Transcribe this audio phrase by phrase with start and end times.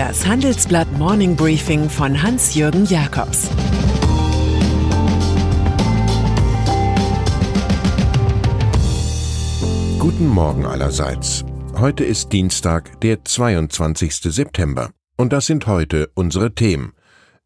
[0.00, 3.50] Das Handelsblatt Morning Briefing von Hans-Jürgen Jakobs
[9.98, 11.44] Guten Morgen allerseits.
[11.76, 14.14] Heute ist Dienstag, der 22.
[14.22, 14.88] September.
[15.18, 16.94] Und das sind heute unsere Themen.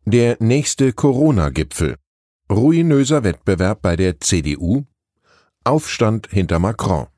[0.05, 1.97] Der nächste Corona-Gipfel.
[2.49, 4.85] Ruinöser Wettbewerb bei der CDU.
[5.65, 7.09] Aufstand hinter Macron.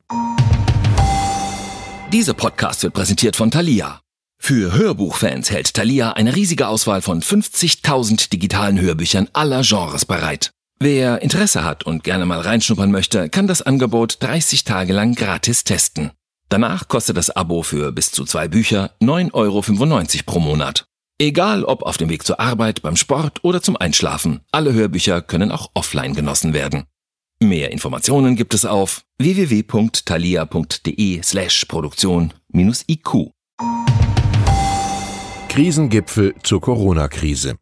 [2.10, 4.00] Dieser Podcast wird präsentiert von Thalia.
[4.38, 10.52] Für Hörbuchfans hält Thalia eine riesige Auswahl von 50.000 digitalen Hörbüchern aller Genres bereit.
[10.78, 15.64] Wer Interesse hat und gerne mal reinschnuppern möchte, kann das Angebot 30 Tage lang gratis
[15.64, 16.10] testen.
[16.48, 19.62] Danach kostet das Abo für bis zu zwei Bücher 9,95 Euro
[20.27, 20.84] pro Monat.
[21.18, 25.50] Egal ob auf dem Weg zur Arbeit, beim Sport oder zum Einschlafen, alle Hörbücher können
[25.50, 26.84] auch offline genossen werden.
[27.41, 33.32] Mehr Informationen gibt es auf www.thalia.de slash Produktion-IQ.
[35.56, 37.54] Krisengipfel zur Corona-Krise.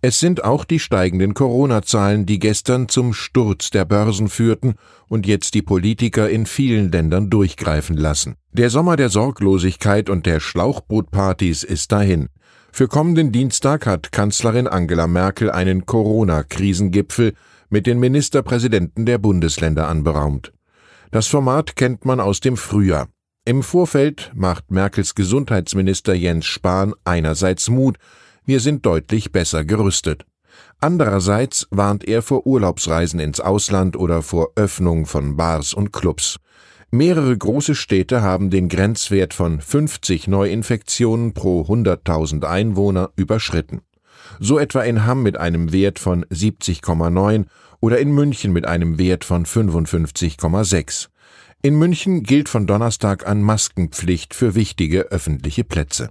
[0.00, 4.74] Es sind auch die steigenden Corona-Zahlen, die gestern zum Sturz der Börsen führten
[5.08, 8.36] und jetzt die Politiker in vielen Ländern durchgreifen lassen.
[8.52, 12.28] Der Sommer der Sorglosigkeit und der Schlauchbootpartys ist dahin.
[12.70, 17.34] Für kommenden Dienstag hat Kanzlerin Angela Merkel einen Corona-Krisengipfel
[17.68, 20.52] mit den Ministerpräsidenten der Bundesländer anberaumt.
[21.10, 23.08] Das Format kennt man aus dem Frühjahr.
[23.46, 27.98] Im Vorfeld macht Merkels Gesundheitsminister Jens Spahn einerseits Mut,
[28.46, 30.24] wir sind deutlich besser gerüstet.
[30.80, 36.38] Andererseits warnt er vor Urlaubsreisen ins Ausland oder vor Öffnung von Bars und Clubs.
[36.90, 43.82] Mehrere große Städte haben den Grenzwert von 50 Neuinfektionen pro 100.000 Einwohner überschritten
[44.40, 47.46] so etwa in Hamm mit einem Wert von 70,9
[47.80, 51.08] oder in München mit einem Wert von 55,6.
[51.64, 56.10] In München gilt von Donnerstag an Maskenpflicht für wichtige öffentliche Plätze.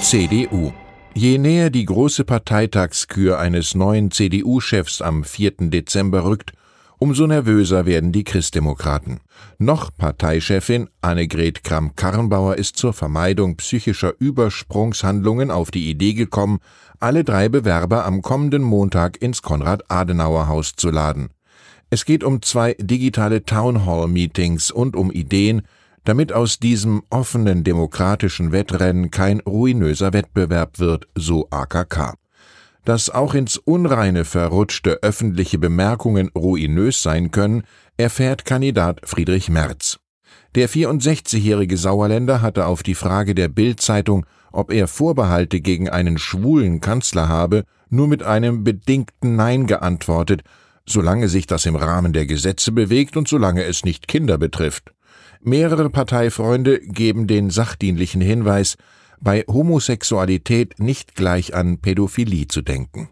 [0.00, 0.72] CDU
[1.14, 5.70] Je näher die große Parteitagskür eines neuen CDU-Chefs am 4.
[5.70, 6.54] Dezember rückt,
[6.98, 9.20] Umso nervöser werden die Christdemokraten.
[9.58, 16.58] Noch Parteichefin Annegret Kramp-Karrenbauer ist zur Vermeidung psychischer Übersprungshandlungen auf die Idee gekommen,
[16.98, 21.28] alle drei Bewerber am kommenden Montag ins Konrad-Adenauer-Haus zu laden.
[21.90, 25.62] Es geht um zwei digitale Townhall-Meetings und um Ideen,
[26.04, 32.14] damit aus diesem offenen demokratischen Wettrennen kein ruinöser Wettbewerb wird, so AKK.
[32.84, 37.62] Dass auch ins Unreine verrutschte öffentliche Bemerkungen ruinös sein können,
[37.96, 39.98] erfährt Kandidat Friedrich Merz.
[40.54, 46.80] Der 64-jährige Sauerländer hatte auf die Frage der Bild-Zeitung, ob er Vorbehalte gegen einen schwulen
[46.80, 50.42] Kanzler habe, nur mit einem bedingten Nein geantwortet,
[50.86, 54.92] solange sich das im Rahmen der Gesetze bewegt und solange es nicht Kinder betrifft.
[55.42, 58.76] Mehrere Parteifreunde geben den sachdienlichen Hinweis,
[59.20, 63.08] bei Homosexualität nicht gleich an Pädophilie zu denken.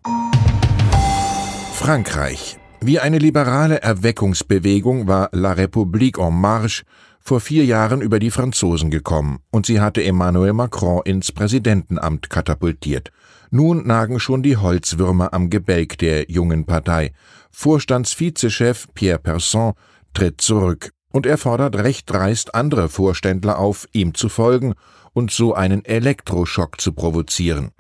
[1.75, 2.59] Frankreich.
[2.85, 6.83] Wie eine liberale Erweckungsbewegung war La République en Marche
[7.21, 13.13] vor vier Jahren über die Franzosen gekommen und sie hatte Emmanuel Macron ins Präsidentenamt katapultiert.
[13.53, 17.13] Nun nagen schon die Holzwürmer am Gebälk der jungen Partei.
[17.53, 19.75] Vorstandsvizechef Pierre Persson
[20.13, 24.75] tritt zurück und er fordert recht dreist andere Vorständler auf, ihm zu folgen
[25.13, 27.71] und so einen Elektroschock zu provozieren.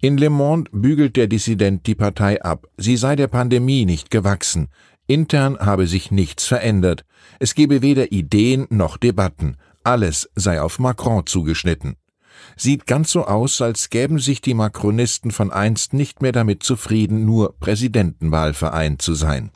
[0.00, 4.68] In Le Monde bügelt der Dissident die Partei ab, sie sei der Pandemie nicht gewachsen,
[5.06, 7.04] intern habe sich nichts verändert,
[7.38, 11.96] es gebe weder Ideen noch Debatten, alles sei auf Macron zugeschnitten.
[12.56, 17.24] Sieht ganz so aus, als gäben sich die Macronisten von einst nicht mehr damit zufrieden,
[17.24, 19.50] nur Präsidentenwahlverein zu sein.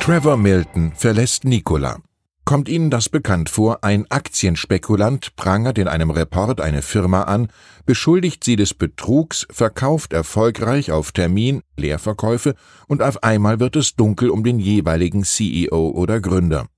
[0.00, 1.98] Trevor Milton verlässt Nikola.
[2.46, 3.82] Kommt Ihnen das bekannt vor?
[3.82, 7.48] Ein Aktienspekulant prangert in einem Report eine Firma an,
[7.86, 12.54] beschuldigt sie des Betrugs, verkauft erfolgreich auf Termin Leerverkäufe
[12.86, 16.68] und auf einmal wird es dunkel um den jeweiligen CEO oder Gründer.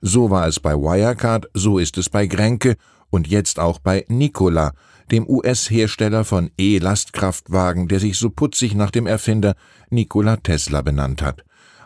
[0.00, 2.76] So war es bei Wirecard, so ist es bei Grenke
[3.10, 4.72] und jetzt auch bei Nikola,
[5.10, 9.56] dem US-Hersteller von E-Lastkraftwagen, der sich so putzig nach dem Erfinder
[9.90, 11.44] Nikola Tesla benannt hat.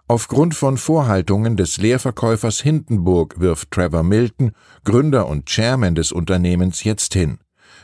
[0.08, 4.52] Aufgrund von Vorhaltungen des Leerverkäufers Hindenburg wirft Trevor Milton,
[4.84, 7.38] Gründer und Chairman des Unternehmens, jetzt hin.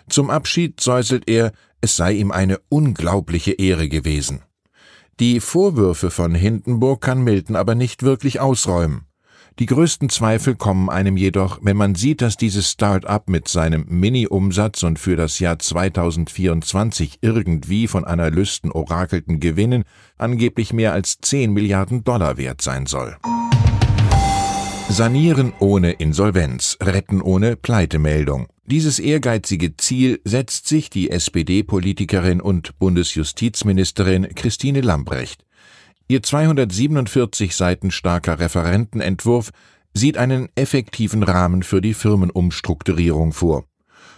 [0.09, 4.43] Zum Abschied säuselt er, es sei ihm eine unglaubliche Ehre gewesen.
[5.21, 9.08] Die Vorwürfe von Hindenburg kann Milton aber nicht wirklich ausräumen.
[9.59, 14.85] Die größten Zweifel kommen einem jedoch, wenn man sieht, dass dieses Start-up mit seinem Mini-Umsatz
[14.85, 19.83] und für das Jahr 2024 irgendwie von Analysten orakelten Gewinnen
[20.17, 23.17] angeblich mehr als 10 Milliarden Dollar wert sein soll.
[24.89, 28.47] Sanieren ohne Insolvenz, retten ohne Pleitemeldung.
[28.65, 35.48] Dieses ehrgeizige Ziel setzt sich die SPD-Politikerin und Bundesjustizministerin Christine Lambrecht.
[36.11, 39.51] Ihr 247 Seiten starker Referentenentwurf
[39.93, 43.67] sieht einen effektiven Rahmen für die Firmenumstrukturierung vor.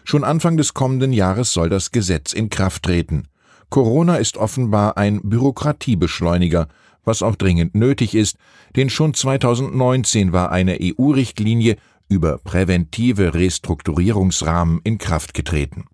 [0.04, 3.26] Schon Anfang des kommenden Jahres soll das Gesetz in Kraft treten.
[3.70, 6.68] Corona ist offenbar ein Bürokratiebeschleuniger,
[7.02, 8.36] was auch dringend nötig ist,
[8.76, 11.74] denn schon 2019 war eine EU-Richtlinie
[12.08, 15.86] über präventive Restrukturierungsrahmen in Kraft getreten.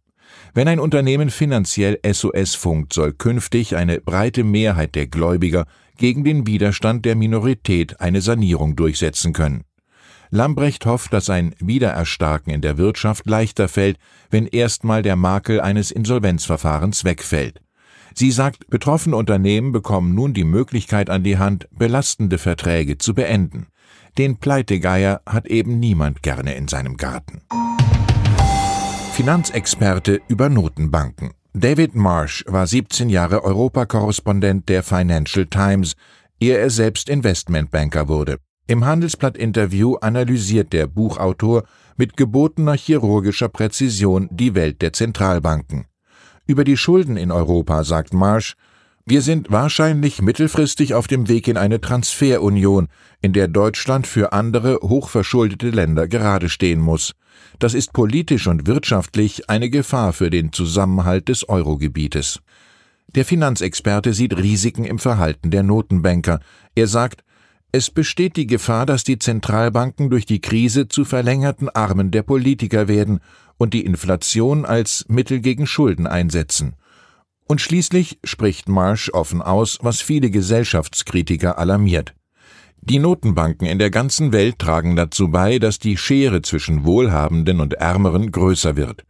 [0.53, 5.67] Wenn ein Unternehmen finanziell SOS funkt, soll künftig eine breite Mehrheit der Gläubiger
[5.97, 9.65] gegen den Widerstand der Minorität eine Sanierung durchsetzen können.
[10.31, 13.99] Lambrecht hofft, dass ein Wiedererstarken in der Wirtschaft leichter fällt,
[14.31, 17.61] wenn erstmal der Makel eines Insolvenzverfahrens wegfällt.
[18.15, 23.67] Sie sagt, betroffene Unternehmen bekommen nun die Möglichkeit an die Hand, belastende Verträge zu beenden.
[24.19, 27.43] Den Pleitegeier hat eben niemand gerne in seinem Garten.
[29.13, 31.33] Finanzexperte über Notenbanken.
[31.58, 35.94] David Marsh war 17 Jahre Europakorrespondent der Financial Times,
[36.38, 38.37] ehe er selbst Investmentbanker wurde.
[38.67, 41.62] Im Handelsblatt-Interview analysiert der Buchautor
[41.97, 45.87] mit gebotener chirurgischer Präzision die Welt der Zentralbanken.
[46.47, 48.55] Über die Schulden in Europa sagt Marsh,
[49.08, 52.88] wir sind wahrscheinlich mittelfristig auf dem Weg in eine Transferunion,
[53.23, 57.12] in der Deutschland für andere hochverschuldete Länder gerade stehen muss.
[57.61, 62.41] Das ist politisch und wirtschaftlich eine Gefahr für den Zusammenhalt des Eurogebietes.
[63.14, 66.41] Der Finanzexperte sieht Risiken im Verhalten der Notenbanker.
[66.75, 67.23] Er sagt,
[67.70, 72.88] es besteht die Gefahr, dass die Zentralbanken durch die Krise zu verlängerten Armen der Politiker
[72.88, 73.20] werden
[73.56, 76.75] und die Inflation als Mittel gegen Schulden einsetzen.
[77.47, 82.15] Und schließlich spricht Marsh offen aus, was viele Gesellschaftskritiker alarmiert.
[82.81, 87.75] Die Notenbanken in der ganzen Welt tragen dazu bei, dass die Schere zwischen Wohlhabenden und
[87.75, 89.05] Ärmeren größer wird.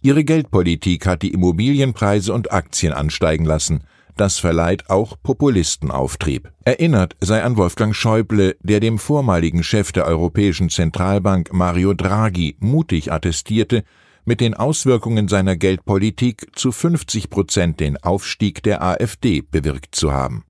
[0.00, 3.82] Ihre Geldpolitik hat die Immobilienpreise und Aktien ansteigen lassen.
[4.16, 6.50] Das verleiht auch Populisten Auftrieb.
[6.64, 13.12] Erinnert sei an Wolfgang Schäuble, der dem vormaligen Chef der Europäischen Zentralbank Mario Draghi mutig
[13.12, 13.84] attestierte,
[14.28, 20.44] mit den Auswirkungen seiner Geldpolitik zu 50 Prozent den Aufstieg der AfD bewirkt zu haben.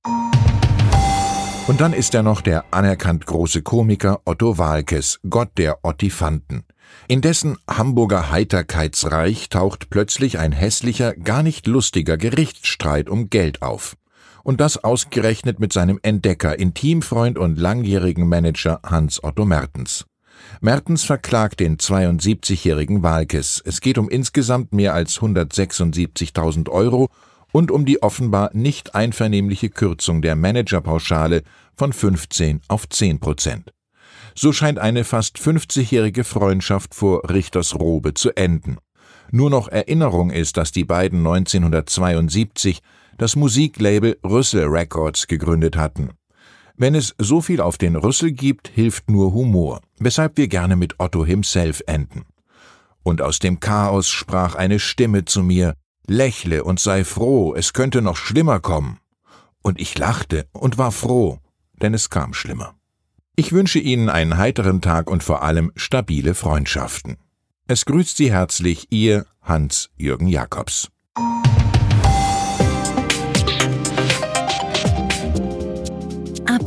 [1.68, 6.64] Und dann ist er noch der anerkannt große Komiker Otto Walkes, Gott der Ottifanten.
[7.06, 13.96] In dessen Hamburger Heiterkeitsreich taucht plötzlich ein hässlicher, gar nicht lustiger Gerichtsstreit um Geld auf.
[14.42, 20.04] Und das ausgerechnet mit seinem Entdecker, Intimfreund und langjährigen Manager Hans Otto Mertens.
[20.60, 23.62] Mertens verklagt den 72-jährigen Walkes.
[23.64, 27.08] Es geht um insgesamt mehr als 176.000 Euro
[27.52, 31.42] und um die offenbar nicht einvernehmliche Kürzung der Managerpauschale
[31.76, 33.72] von 15 auf 10 Prozent.
[34.34, 38.78] So scheint eine fast 50-jährige Freundschaft vor Richtersrobe zu enden.
[39.30, 42.80] Nur noch Erinnerung ist, dass die beiden 1972
[43.18, 46.10] das Musiklabel Rüssel Records gegründet hatten.
[46.80, 51.00] Wenn es so viel auf den Rüssel gibt, hilft nur Humor, weshalb wir gerne mit
[51.00, 52.24] Otto himself enden.
[53.02, 55.74] Und aus dem Chaos sprach eine Stimme zu mir,
[56.06, 59.00] Lächle und sei froh, es könnte noch schlimmer kommen.
[59.60, 61.40] Und ich lachte und war froh,
[61.82, 62.76] denn es kam schlimmer.
[63.34, 67.16] Ich wünsche Ihnen einen heiteren Tag und vor allem stabile Freundschaften.
[67.66, 70.88] Es grüßt Sie herzlich Ihr Hans-Jürgen Jakobs.